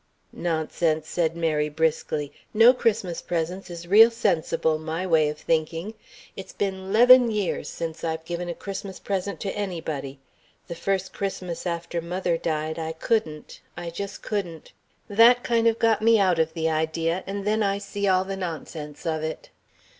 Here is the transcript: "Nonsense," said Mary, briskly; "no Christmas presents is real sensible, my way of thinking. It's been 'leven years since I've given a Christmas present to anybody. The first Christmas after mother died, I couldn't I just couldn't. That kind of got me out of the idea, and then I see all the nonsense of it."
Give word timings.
"Nonsense," 0.33 1.07
said 1.07 1.37
Mary, 1.37 1.69
briskly; 1.69 2.33
"no 2.55 2.73
Christmas 2.73 3.21
presents 3.21 3.69
is 3.69 3.85
real 3.87 4.09
sensible, 4.09 4.79
my 4.79 5.05
way 5.05 5.29
of 5.29 5.37
thinking. 5.37 5.93
It's 6.35 6.53
been 6.53 6.91
'leven 6.91 7.29
years 7.29 7.69
since 7.69 8.03
I've 8.03 8.25
given 8.25 8.49
a 8.49 8.55
Christmas 8.55 8.97
present 8.97 9.39
to 9.41 9.55
anybody. 9.55 10.17
The 10.67 10.73
first 10.73 11.13
Christmas 11.13 11.67
after 11.67 12.01
mother 12.01 12.35
died, 12.35 12.79
I 12.79 12.93
couldn't 12.93 13.61
I 13.77 13.91
just 13.91 14.23
couldn't. 14.23 14.71
That 15.07 15.43
kind 15.43 15.67
of 15.67 15.77
got 15.77 16.01
me 16.01 16.17
out 16.17 16.39
of 16.39 16.55
the 16.55 16.67
idea, 16.67 17.23
and 17.27 17.45
then 17.45 17.61
I 17.61 17.77
see 17.77 18.07
all 18.07 18.25
the 18.25 18.35
nonsense 18.35 19.05
of 19.05 19.21
it." 19.21 19.51